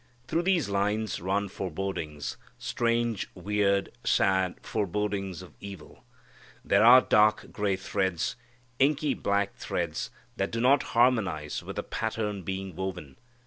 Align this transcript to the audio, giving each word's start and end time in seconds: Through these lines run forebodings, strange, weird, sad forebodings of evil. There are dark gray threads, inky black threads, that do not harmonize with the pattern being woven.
Through 0.25 0.41
these 0.41 0.67
lines 0.67 1.21
run 1.21 1.47
forebodings, 1.47 2.35
strange, 2.57 3.27
weird, 3.35 3.89
sad 4.03 4.55
forebodings 4.63 5.43
of 5.43 5.53
evil. 5.59 6.03
There 6.65 6.83
are 6.83 7.01
dark 7.01 7.51
gray 7.51 7.75
threads, 7.75 8.35
inky 8.79 9.13
black 9.13 9.53
threads, 9.57 10.09
that 10.37 10.49
do 10.49 10.59
not 10.59 10.81
harmonize 10.97 11.61
with 11.61 11.75
the 11.75 11.83
pattern 11.83 12.41
being 12.41 12.75
woven. 12.75 13.17